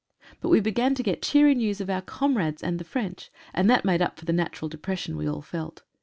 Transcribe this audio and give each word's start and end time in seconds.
But 0.39 0.49
we 0.49 0.61
began 0.61 0.95
to 0.95 1.03
get 1.03 1.21
cheery 1.21 1.53
news 1.53 1.79
of 1.79 1.87
our 1.87 2.01
comrades, 2.01 2.63
and 2.63 2.79
the 2.79 2.83
French, 2.83 3.29
and 3.53 3.69
that 3.69 3.85
made 3.85 4.01
up 4.01 4.17
for 4.17 4.25
the 4.25 4.33
natural 4.33 4.67
de 4.67 4.79
pression 4.79 5.15
we 5.15 5.29
all 5.29 5.43
felt. 5.43 5.83